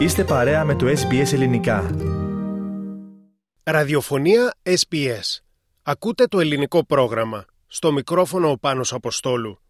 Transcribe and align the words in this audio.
Είστε 0.00 0.24
παρέα 0.24 0.64
με 0.64 0.74
το 0.74 0.86
SBS 0.86 1.32
Ελληνικά. 1.32 1.90
Ραδιοφωνία 3.62 4.54
SBS. 4.62 5.40
Ακούτε 5.82 6.24
το 6.26 6.40
ελληνικό 6.40 6.84
πρόγραμμα. 6.84 7.44
Στο 7.66 7.92
μικρόφωνο 7.92 8.50
ο 8.50 8.58
Πάνος 8.58 8.92
Αποστόλου. 8.92 9.60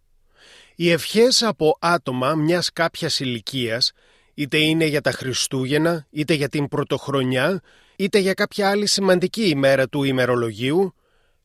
Οι 0.74 0.90
ευχές 0.90 1.42
από 1.42 1.76
άτομα 1.80 2.34
μιας 2.34 2.72
κάποιας 2.72 3.20
ηλικίας, 3.20 3.92
είτε 4.34 4.56
είναι 4.56 4.84
για 4.84 5.00
τα 5.00 5.10
Χριστούγεννα, 5.10 6.06
είτε 6.10 6.34
για 6.34 6.48
την 6.48 6.68
Πρωτοχρονιά, 6.68 7.60
είτε 7.96 8.18
για 8.18 8.34
κάποια 8.34 8.70
άλλη 8.70 8.86
σημαντική 8.86 9.48
ημέρα 9.48 9.88
του 9.88 10.02
ημερολογίου, 10.02 10.94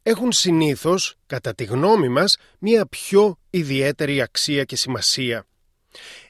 έχουν 0.04 0.32
συνήθως, 0.32 1.16
κατά 1.26 1.54
τη 1.54 1.64
γνώμη 1.64 2.10
μας, 2.10 2.38
μια 2.60 2.86
πιο 2.86 3.38
ιδιαίτερη 3.50 4.22
αξία 4.22 4.64
και 4.64 4.76
σημασία. 4.76 5.46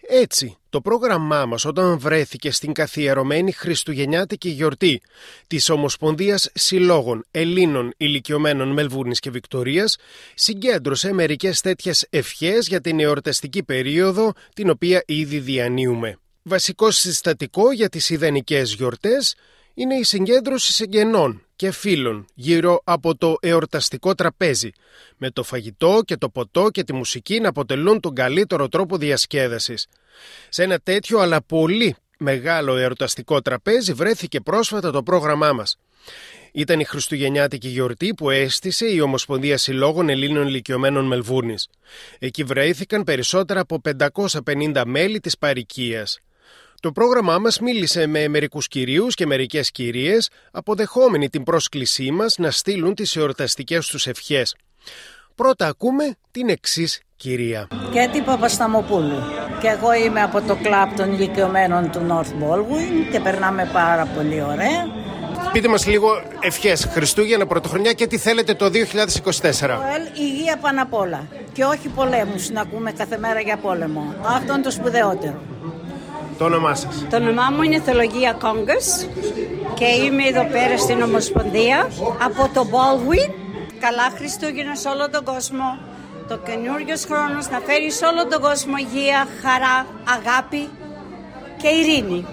Έτσι, 0.07 0.57
το 0.69 0.81
πρόγραμμά 0.81 1.45
μας 1.45 1.65
όταν 1.65 1.99
βρέθηκε 1.99 2.51
στην 2.51 2.73
καθιερωμένη 2.73 3.51
Χριστουγεννιάτικη 3.51 4.49
γιορτή 4.49 5.01
της 5.47 5.69
Ομοσπονδίας 5.69 6.49
Συλλόγων 6.53 7.25
Ελλήνων 7.31 7.93
Ηλικιωμένων 7.97 8.71
Μελβούρνης 8.71 9.19
και 9.19 9.29
Βικτορίας 9.29 9.97
συγκέντρωσε 10.33 11.13
μερικές 11.13 11.61
τέτοιες 11.61 12.07
ευχές 12.09 12.67
για 12.67 12.81
την 12.81 12.99
εορταστική 12.99 13.63
περίοδο 13.63 14.33
την 14.53 14.69
οποία 14.69 15.03
ήδη 15.05 15.39
διανύουμε. 15.39 16.17
Βασικό 16.41 16.91
συστατικό 16.91 17.71
για 17.71 17.89
τις 17.89 18.09
ιδανικές 18.09 18.73
γιορτές 18.73 19.35
είναι 19.73 19.95
η 19.95 20.03
συγκέντρωση 20.03 20.73
συγγενών 20.73 21.44
και 21.55 21.71
φίλων 21.71 22.25
γύρω 22.33 22.81
από 22.83 23.17
το 23.17 23.37
εορταστικό 23.39 24.15
τραπέζι, 24.15 24.71
με 25.17 25.29
το 25.29 25.43
φαγητό 25.43 26.01
και 26.05 26.17
το 26.17 26.29
ποτό 26.29 26.69
και 26.69 26.83
τη 26.83 26.93
μουσική 26.93 27.39
να 27.39 27.49
αποτελούν 27.49 27.99
τον 27.99 28.15
καλύτερο 28.15 28.67
τρόπο 28.67 28.97
διασκέδασης. 28.97 29.87
Σε 30.49 30.63
ένα 30.63 30.79
τέτοιο 30.79 31.19
αλλά 31.19 31.41
πολύ 31.41 31.95
μεγάλο 32.17 32.75
εορταστικό 32.75 33.41
τραπέζι 33.41 33.93
βρέθηκε 33.93 34.39
πρόσφατα 34.39 34.91
το 34.91 35.03
πρόγραμμά 35.03 35.53
μας. 35.53 35.77
Ήταν 36.51 36.79
η 36.79 36.83
Χριστουγεννιάτικη 36.83 37.67
γιορτή 37.67 38.13
που 38.13 38.29
έστησε 38.29 38.85
η 38.85 38.99
Ομοσπονδία 38.99 39.57
Συλλόγων 39.57 40.09
Ελλήνων 40.09 40.47
Ηλικιωμένων 40.47 41.05
Μελβούρνης. 41.05 41.67
Εκεί 42.19 42.43
βρέθηκαν 42.43 43.03
περισσότερα 43.03 43.59
από 43.59 43.81
550 43.81 44.83
μέλη 44.85 45.19
της 45.19 45.37
παρικίας. 45.37 46.19
Το 46.79 46.91
πρόγραμμά 46.91 47.37
μας 47.37 47.59
μίλησε 47.59 48.07
με 48.07 48.27
μερικούς 48.27 48.67
κυρίους 48.67 49.15
και 49.15 49.25
μερικές 49.25 49.71
κυρίες, 49.71 50.29
αποδεχόμενοι 50.51 51.29
την 51.29 51.43
πρόσκλησή 51.43 52.11
μας 52.11 52.37
να 52.37 52.51
στείλουν 52.51 52.95
τις 52.95 53.15
εορταστικές 53.15 53.87
τους 53.87 54.07
ευχές. 54.07 54.55
Πρώτα 55.35 55.67
ακούμε 55.67 56.15
την 56.31 56.49
εξής 56.49 57.01
κυρία. 57.15 57.67
Κέτι 57.91 58.21
Παπασταμοπούλου. 58.21 59.23
Και 59.61 59.67
εγώ 59.67 59.93
είμαι 59.93 60.21
από 60.21 60.41
το 60.41 60.55
κλαμπ 60.55 60.95
των 60.95 61.13
ηλικιωμένων 61.13 61.91
του 61.91 62.01
North 62.09 62.43
Baldwin 62.43 63.11
και 63.11 63.19
περνάμε 63.19 63.69
πάρα 63.73 64.05
πολύ 64.05 64.41
ωραία. 64.41 65.03
Πείτε 65.51 65.67
μας 65.67 65.87
λίγο 65.87 66.21
ευχές 66.39 66.85
Χριστούγεννα, 66.91 67.47
Πρωτοχρονιά 67.47 67.93
και 67.93 68.07
τι 68.07 68.17
θέλετε 68.17 68.53
το 68.53 68.69
2024. 68.69 69.79
υγεία 70.13 70.57
πάνω 70.61 70.81
απ' 70.81 70.93
όλα. 70.93 71.27
Και 71.53 71.63
όχι 71.63 71.87
πολέμους 71.87 72.49
να 72.49 72.61
ακούμε 72.61 72.91
κάθε 72.91 73.17
μέρα 73.17 73.39
για 73.39 73.57
πόλεμο. 73.57 74.15
Αυτό 74.23 74.53
είναι 74.53 74.61
το 74.61 74.71
σπουδαιότερο. 74.71 75.41
Το 76.37 76.45
όνομά 76.45 76.75
σας. 76.75 77.05
Το 77.09 77.15
όνομά 77.15 77.49
μου 77.53 77.61
είναι 77.61 77.81
Θεολογία 77.85 78.37
Κόγκο 78.39 78.77
και 79.73 79.85
είμαι 79.85 80.23
εδώ 80.23 80.45
πέρα 80.51 80.77
στην 80.77 81.01
Ομοσπονδία 81.01 81.89
από 82.23 82.49
το 82.53 82.67
Baldwin. 82.71 83.31
Καλά 83.79 84.07
Χριστούγεννα 84.17 84.75
σε 84.75 84.87
όλο 84.89 85.09
τον 85.09 85.23
κόσμο. 85.23 85.77
Το 86.27 86.37
καινούριος 86.37 87.05
χρόνος 87.05 87.49
να 87.49 87.59
φέρει 87.59 87.91
σε 87.91 88.05
όλο 88.05 88.27
τον 88.27 88.41
κόσμο 88.41 88.73
υγεία, 88.85 89.27
χαρά, 89.41 89.85
αγάπη 90.17 90.69
και 91.61 91.67
ειρήνη. 91.67 92.25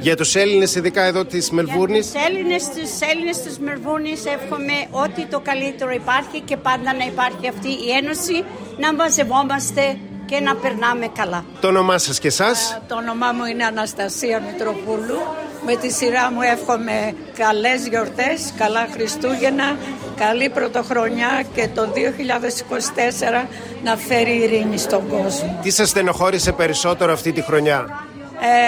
Για 0.00 0.16
τους 0.16 0.34
Έλληνες 0.34 0.74
ειδικά 0.74 1.02
εδώ 1.02 1.24
της 1.24 1.50
Μελβούρνης. 1.50 2.10
Για 2.10 2.20
τους 2.20 2.28
Έλληνες, 2.28 2.62
τους 2.68 3.08
Έλληνες 3.10 3.38
της 3.42 3.58
Μελβούρνης 3.58 4.24
εύχομαι 4.24 4.76
ότι 4.90 5.26
το 5.26 5.40
καλύτερο 5.40 5.90
υπάρχει 5.90 6.40
και 6.40 6.56
πάντα 6.56 6.94
να 6.94 7.04
υπάρχει 7.04 7.48
αυτή 7.48 7.68
η 7.68 7.90
ένωση, 8.00 8.44
να 8.78 8.94
μαζευόμαστε 8.94 9.96
και 10.32 10.40
να 10.40 10.54
περνάμε 10.54 11.06
καλά. 11.06 11.44
Το 11.60 11.68
όνομά 11.68 11.98
σας 11.98 12.18
και 12.18 12.28
εσάς; 12.28 12.72
Ε, 12.72 12.80
το 12.88 12.96
όνομά 12.96 13.32
μου 13.32 13.44
είναι 13.44 13.64
Αναστασία 13.64 14.40
Μητροπούλου. 14.40 15.18
Με 15.66 15.76
τη 15.76 15.92
σειρά 15.92 16.30
μου 16.32 16.40
εύχομαι 16.40 17.14
καλές 17.38 17.86
γιορτές, 17.88 18.52
καλά 18.56 18.86
Χριστούγεννα, 18.92 19.76
καλή 20.16 20.48
πρωτοχρονιά 20.48 21.44
και 21.54 21.68
το 21.74 21.86
2024 21.86 23.48
να 23.84 23.96
φέρει 23.96 24.36
ειρήνη 24.36 24.78
στον 24.78 25.08
κόσμο. 25.08 25.58
Τι 25.62 25.70
σας 25.70 25.88
στενοχώρησε 25.88 26.52
περισσότερο 26.52 27.12
αυτή 27.12 27.32
τη 27.32 27.42
χρονιά; 27.42 28.06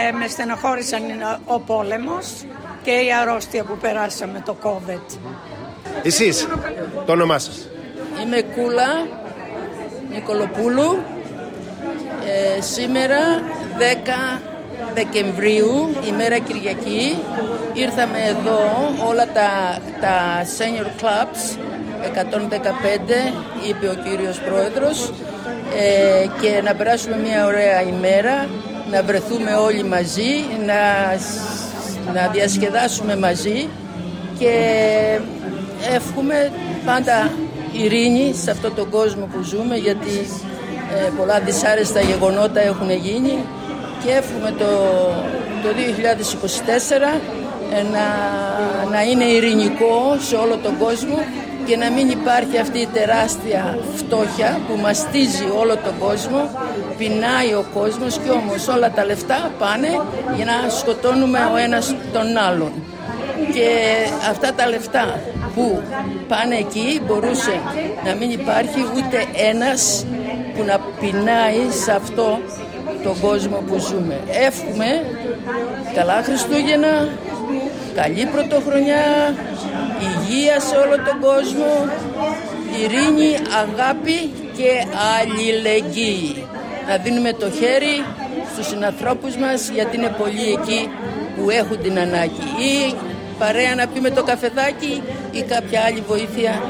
Ε, 0.08 0.12
με 0.12 0.26
στενοχώρησαν 0.28 1.02
ο 1.44 1.58
πόλεμος 1.60 2.26
και 2.82 2.90
η 2.90 3.08
αρρώστια 3.22 3.64
που 3.64 3.76
περάσαμε, 3.76 4.42
το 4.44 4.56
COVID. 4.62 5.18
Εσείς, 6.02 6.48
το 7.06 7.12
όνομά 7.12 7.38
σας; 7.38 7.68
Είμαι 8.22 8.40
Κούλα 8.40 9.06
Νικολοπούλου 10.10 11.02
ε, 12.26 12.60
σήμερα 12.60 13.18
10 14.36 14.40
Δεκεμβρίου, 14.94 15.94
ημέρα 16.08 16.38
Κυριακή, 16.38 17.18
ήρθαμε 17.72 18.18
εδώ 18.28 18.60
όλα 19.08 19.26
τα, 19.32 19.78
τα 20.00 20.44
senior 20.58 21.02
clubs, 21.02 21.58
115 22.04 23.32
είπε 23.68 23.88
ο 23.88 23.94
κύριος 23.94 24.38
πρόεδρος 24.38 25.12
ε, 25.78 26.26
και 26.40 26.62
να 26.64 26.74
περάσουμε 26.74 27.16
μια 27.16 27.46
ωραία 27.46 27.82
ημέρα, 27.82 28.48
να 28.90 29.02
βρεθούμε 29.02 29.54
όλοι 29.54 29.84
μαζί, 29.84 30.32
να, 30.66 30.82
να 32.12 32.28
διασκεδάσουμε 32.28 33.16
μαζί 33.16 33.68
και 34.38 34.54
εύχομαι 35.94 36.50
πάντα 36.84 37.30
ειρήνη 37.72 38.34
σε 38.34 38.50
αυτόν 38.50 38.74
τον 38.74 38.90
κόσμο 38.90 39.24
που 39.32 39.42
ζούμε 39.42 39.76
γιατί 39.76 40.28
ε, 40.96 41.10
πολλά 41.16 41.40
δυσάρεστα 41.40 42.00
γεγονότα 42.00 42.60
έχουν 42.60 42.90
γίνει 42.90 43.38
και 44.04 44.10
εύχομαι 44.10 44.50
το, 44.58 44.70
το 45.62 45.68
2024 45.68 47.30
ε, 47.76 47.82
να, 47.82 48.06
να 48.90 49.02
είναι 49.02 49.24
ειρηνικό 49.24 50.16
σε 50.28 50.36
όλο 50.36 50.56
τον 50.56 50.78
κόσμο 50.78 51.18
και 51.66 51.76
να 51.76 51.90
μην 51.90 52.10
υπάρχει 52.10 52.58
αυτή 52.58 52.78
η 52.78 52.88
τεράστια 52.92 53.78
φτώχεια 53.96 54.60
που 54.68 54.80
μαστίζει 54.82 55.44
όλο 55.58 55.76
τον 55.76 55.98
κόσμο, 55.98 56.50
πεινάει 56.98 57.52
ο 57.52 57.64
κόσμος 57.74 58.18
και 58.18 58.30
όμως 58.30 58.68
όλα 58.68 58.90
τα 58.90 59.04
λεφτά 59.04 59.50
πάνε 59.58 59.88
για 60.36 60.44
να 60.44 60.68
σκοτώνουμε 60.70 61.38
ο 61.52 61.56
ένας 61.56 61.94
τον 62.12 62.36
άλλον. 62.48 62.72
Και 63.52 63.68
αυτά 64.30 64.52
τα 64.54 64.68
λεφτά 64.68 65.20
που 65.54 65.82
πάνε 66.28 66.56
εκεί 66.56 67.00
μπορούσε 67.06 67.60
να 68.04 68.14
μην 68.14 68.30
υπάρχει 68.30 68.80
ούτε 68.96 69.24
ένας 69.50 70.06
που 70.54 70.64
να 70.64 70.80
πεινάει 71.00 71.70
σε 71.84 71.92
αυτό 71.92 72.40
τον 73.02 73.20
κόσμο 73.20 73.56
που 73.66 73.78
ζούμε. 73.78 74.20
Εύχομαι 74.46 74.90
καλά 75.94 76.22
Χριστούγεννα, 76.22 77.08
καλή 77.94 78.26
πρωτοχρονιά, 78.32 79.04
υγεία 80.06 80.60
σε 80.60 80.76
όλο 80.76 80.96
τον 81.08 81.16
κόσμο, 81.20 81.70
ειρήνη, 82.78 83.32
αγάπη 83.62 84.32
και 84.56 84.70
αλληλεγγύη. 85.14 86.46
Να 86.88 86.96
δίνουμε 86.96 87.32
το 87.32 87.50
χέρι 87.50 87.96
στους 88.52 88.66
συνανθρώπους 88.66 89.36
μας 89.36 89.68
γιατί 89.68 89.96
είναι 89.96 90.14
πολλοί 90.18 90.46
εκεί 90.58 90.88
που 91.36 91.50
έχουν 91.50 91.78
την 91.82 91.98
ανάγκη. 91.98 92.44
Ή 92.70 92.94
παρέα 93.38 93.74
να 93.74 93.86
πει 93.86 94.00
με 94.00 94.10
το 94.10 94.22
καφεδάκι 94.22 95.02
ή 95.30 95.42
κάποια 95.42 95.80
άλλη 95.86 96.02
βοήθεια 96.06 96.62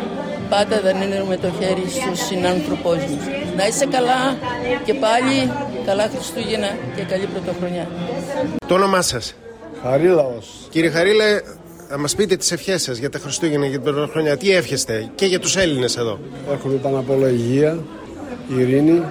πάντα 0.49 0.81
δεν 0.81 0.97
είναι 1.03 1.25
με 1.29 1.37
το 1.37 1.49
χέρι 1.59 1.85
στους 1.89 2.27
συνάνθρωπός 2.27 2.97
μας. 2.97 3.25
Να 3.57 3.67
είσαι 3.67 3.87
καλά 3.87 4.37
και 4.85 4.95
πάλι 4.95 5.53
καλά 5.87 6.09
Χριστούγεννα 6.15 6.71
και 6.97 7.03
καλή 7.03 7.27
πρωτοχρονιά. 7.27 7.89
Το 8.67 8.75
όνομά 8.75 9.03
σας. 9.03 9.35
Χαρίλαος. 9.83 10.67
Κύριε 10.71 10.91
Χαρίλα, 10.91 11.25
θα 11.89 11.99
μας 11.99 12.15
πείτε 12.15 12.37
τις 12.37 12.53
ευχές 12.53 12.83
σας 12.83 12.97
για 12.99 13.11
τα 13.11 13.19
Χριστούγεννα 13.19 13.67
και 13.67 13.73
την 13.73 13.83
πρωτοχρονιά. 13.83 14.37
Τι 14.37 14.51
εύχεστε 14.51 15.09
και 15.15 15.27
για 15.27 15.41
τους 15.41 15.57
Έλληνες 15.57 15.97
εδώ; 15.97 16.19
Έχουμε 16.53 16.75
πάνω 16.75 16.99
απ' 16.99 17.11
όλα 17.11 17.29
υγεία, 17.29 17.79
ειρήνη, 18.59 19.03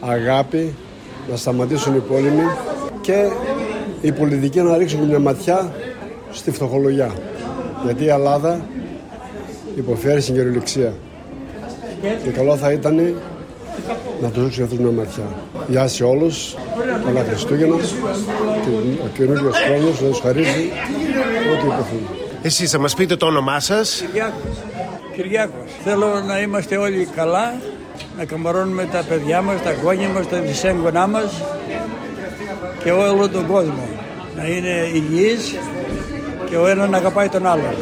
αγάπη, 0.00 0.74
να 1.30 1.36
σταματήσουν 1.36 1.96
οι 1.96 1.98
πόλεμοι 1.98 2.42
και 3.00 3.30
οι 4.00 4.12
πολιτικοί 4.12 4.60
να 4.60 4.76
ρίξουν 4.76 5.00
μια 5.00 5.18
ματιά 5.18 5.72
στη 6.32 6.50
φτωχολογιά. 6.50 7.10
Γιατί 7.84 8.04
η 8.04 8.08
Ελλάδα 8.08 8.66
υποφέρει 9.76 10.20
στην 10.20 10.34
κυριολεξία. 10.34 10.92
Και 12.24 12.30
καλό 12.30 12.56
θα 12.56 12.72
ήταν 12.72 13.14
να 14.20 14.30
τους 14.30 14.42
δείξουν 14.44 14.64
αυτούς 14.64 14.78
μια 14.78 14.90
ματιά. 14.90 15.24
Γεια 15.68 15.88
σε 15.88 16.04
όλους, 16.04 16.56
καλά 17.04 17.24
Χριστούγεννα 17.28 17.76
και 17.76 18.70
ο 19.04 19.08
καινούριος 19.14 19.56
χρόνος 19.56 20.00
να 20.00 20.08
τους 20.08 20.20
χαρίζει 20.20 20.70
ό,τι 21.52 21.66
υποθούν. 21.66 22.06
Εσείς 22.42 22.70
θα 22.70 22.78
μας 22.78 22.94
πείτε 22.94 23.16
το 23.16 23.26
όνομά 23.26 23.60
σας. 23.60 24.04
Κυριάκος. 24.06 24.56
Κυριάκος. 25.16 25.70
Θέλω 25.84 26.22
να 26.26 26.40
είμαστε 26.40 26.76
όλοι 26.76 27.08
καλά, 27.16 27.54
να 28.18 28.24
καμαρώνουμε 28.24 28.88
τα 28.92 29.04
παιδιά 29.08 29.42
μας, 29.42 29.62
τα 29.62 29.72
γόνια 29.82 30.08
μας, 30.08 30.28
τα 30.28 30.40
δυσέγγονά 30.40 31.06
μας 31.06 31.42
και 32.84 32.90
όλο 32.90 33.28
τον 33.28 33.46
κόσμο. 33.46 33.88
να 34.36 34.46
είναι 34.46 34.90
υγιείς 34.94 35.54
και 36.48 36.56
ο 36.56 36.66
ένας 36.66 36.88
να 36.88 36.96
αγαπάει 36.96 37.28
τον 37.28 37.46
άλλον. 37.46 37.74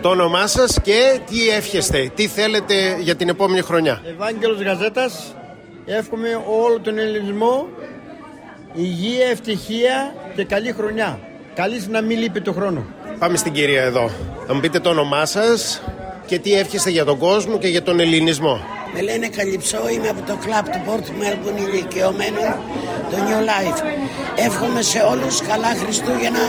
Το 0.00 0.08
όνομά 0.08 0.46
σας 0.46 0.78
και 0.82 1.20
τι 1.30 1.48
εύχεστε, 1.48 2.10
τι 2.14 2.26
θέλετε 2.26 2.96
για 3.00 3.16
την 3.16 3.28
επόμενη 3.28 3.60
χρονιά. 3.60 4.02
Ευάγγελος 4.06 4.60
Γαζέτας, 4.62 5.34
εύχομαι 5.86 6.28
όλο 6.64 6.80
τον 6.80 6.98
ελληνισμό 6.98 7.68
υγεία, 8.74 9.26
ευτυχία 9.26 10.14
και 10.34 10.44
καλή 10.44 10.72
χρονιά. 10.72 11.18
Καλής 11.54 11.88
να 11.88 12.00
μην 12.00 12.18
λείπει 12.18 12.40
το 12.40 12.52
χρόνο. 12.52 12.84
Πάμε 13.18 13.36
στην 13.36 13.52
κυρία 13.52 13.82
εδώ. 13.82 14.10
Θα 14.46 14.54
μου 14.54 14.60
πείτε 14.60 14.80
το 14.80 14.90
όνομά 14.90 15.26
σας 15.26 15.82
και 16.26 16.38
τι 16.38 16.54
εύχεστε 16.54 16.90
για 16.90 17.04
τον 17.04 17.18
κόσμο 17.18 17.58
και 17.58 17.68
για 17.68 17.82
τον 17.82 18.00
ελληνισμό. 18.00 18.60
Με 18.94 19.00
λένε 19.00 19.28
Καλυψό, 19.28 19.88
είμαι 19.88 20.08
από 20.08 20.22
το 20.26 20.38
κλαμπ 20.44 20.64
του 20.64 20.80
Port 20.86 21.06
Melbourne 21.22 21.72
ηλικιωμένων, 21.72 22.56
το 23.10 23.16
New 23.26 23.40
Life. 23.50 23.82
Εύχομαι 24.36 24.82
σε 24.82 24.98
όλους 24.98 25.40
καλά 25.40 25.68
Χριστούγεννα, 25.82 26.46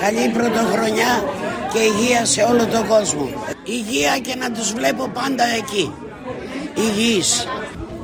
καλή 0.00 0.28
πρωτοχρονιά 0.28 1.24
και 1.72 1.78
υγεία 1.78 2.24
σε 2.24 2.42
όλο 2.42 2.66
τον 2.66 2.86
κόσμο. 2.88 3.28
Υγεία 3.64 4.18
και 4.18 4.34
να 4.34 4.50
τους 4.50 4.72
βλέπω 4.72 5.08
πάντα 5.14 5.44
εκεί. 5.58 5.92
Υγιείς. 6.74 7.48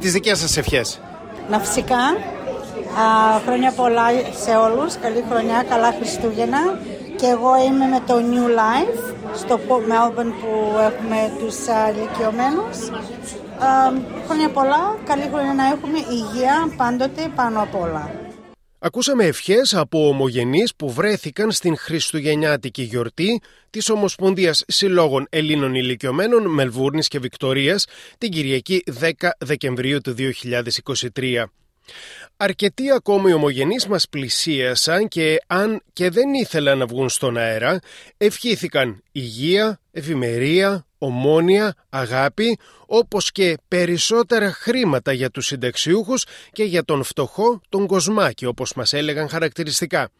Τις 0.01 0.13
δικές 0.13 0.39
σας 0.39 0.57
ευχές. 0.57 1.01
Να 1.51 1.59
φυσικά, 1.59 2.03
α, 3.05 3.39
χρόνια 3.47 3.73
πολλά 3.73 4.07
σε 4.45 4.51
όλους, 4.57 4.97
καλή 4.97 5.25
χρονιά, 5.31 5.65
καλά 5.69 5.95
Χριστούγεννα 5.99 6.79
και 7.17 7.27
εγώ 7.27 7.53
είμαι 7.67 7.87
με 7.87 8.01
το 8.07 8.15
New 8.15 8.49
Life 8.61 8.99
στο 9.37 9.61
Port 9.69 9.85
Melbourne 9.93 10.33
που 10.41 10.53
έχουμε 10.89 11.33
τους 11.39 11.57
ηλικιωμένους. 11.91 12.79
Χρόνια 14.27 14.49
πολλά, 14.53 14.99
καλή 15.05 15.29
χρονιά 15.33 15.55
να 15.55 15.67
έχουμε 15.67 15.99
υγεία 15.99 16.75
πάντοτε 16.77 17.33
πάνω 17.35 17.63
απ' 17.63 17.75
όλα. 17.75 18.11
Ακούσαμε 18.79 19.25
ευχές 19.25 19.75
από 19.75 20.09
ομογενείς 20.09 20.75
που 20.75 20.91
βρέθηκαν 20.91 21.51
στην 21.51 21.77
Χριστουγεννιάτικη 21.77 22.83
γιορτή 22.83 23.41
της 23.71 23.91
Ομοσπονδίας 23.91 24.65
Συλλόγων 24.67 25.27
Ελλήνων 25.31 25.75
Ηλικιωμένων 25.75 26.47
Μελβούρνης 26.47 27.09
και 27.09 27.19
Βικτορίας 27.19 27.87
την 28.19 28.31
Κυριακή 28.31 28.83
10 29.01 29.11
Δεκεμβρίου 29.39 30.01
του 30.01 30.15
2023. 31.15 31.45
Αρκετοί 32.37 32.91
ακόμη 32.91 33.33
ομογενείς 33.33 33.87
μας 33.87 34.09
πλησίασαν 34.09 35.09
και 35.09 35.43
αν 35.47 35.83
και 35.93 36.11
δεν 36.11 36.35
ήθελαν 36.35 36.79
να 36.79 36.87
βγουν 36.87 37.09
στον 37.09 37.37
αέρα, 37.37 37.79
ευχήθηκαν 38.17 39.03
υγεία, 39.13 39.81
ευημερία, 39.91 40.87
ομόνια, 40.99 41.75
αγάπη, 41.89 42.59
όπως 42.87 43.33
και 43.33 43.59
περισσότερα 43.69 44.53
χρήματα 44.53 45.13
για 45.13 45.31
τους 45.31 45.47
συνταξιούχους 45.47 46.25
και 46.53 46.65
για 46.65 46.85
τον 46.85 47.03
φτωχό 47.03 47.61
τον 47.69 47.87
κοσμάκι, 47.87 48.47
όπως 48.47 48.75
μας 48.75 48.93
έλεγαν 48.93 49.29
χαρακτηριστικά. 49.29 50.11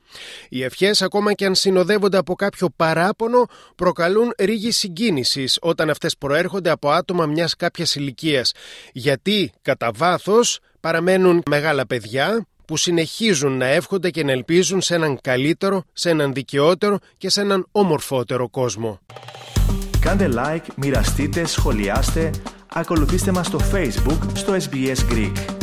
Οι 0.49 0.63
ευχές, 0.63 1.03
ακόμα 1.03 1.33
και 1.33 1.45
αν 1.45 1.55
συνοδεύονται 1.55 2.17
από 2.17 2.35
κάποιο 2.35 2.69
παράπονο, 2.77 3.47
προκαλούν 3.75 4.33
ρίγη 4.39 4.71
συγκίνησης 4.71 5.59
όταν 5.61 5.91
αυτές 5.91 6.17
προέρχονται 6.17 6.71
από 6.71 6.91
άτομα 6.91 7.27
μιας 7.27 7.57
κάποιας 7.57 7.95
ηλικίας, 7.95 8.53
γιατί 8.93 9.53
κατά 9.63 9.91
βάθος 9.95 10.61
παραμένουν 10.83 11.43
μεγάλα 11.51 11.87
παιδιά 11.87 12.47
που 12.65 12.77
συνεχίζουν 12.77 13.57
να 13.57 13.67
εύχονται 13.67 14.11
και 14.11 14.25
να 14.25 14.33
ελπίζουν 14.33 14.81
σε 14.81 14.95
έναν 14.95 15.19
καλύτερο, 15.21 15.85
σε 15.93 16.11
έναν 16.11 16.33
δικαιότερο 16.33 16.99
και 17.17 17.31
σε 17.31 17.41
έναν 17.41 17.67
ομορφότερο 17.73 18.49
κόσμο. 18.49 18.99
Κάντε 20.01 20.29
like, 20.37 20.67
μοιραστείτε, 20.77 21.47
σχολιάστε, 21.47 22.31
ακολουθήστε 22.73 23.33
μας 23.33 23.47
στο 23.47 23.59
Facebook 23.73 24.19
στο 24.35 24.57
SBS 24.71 25.13
Greek. 25.13 25.62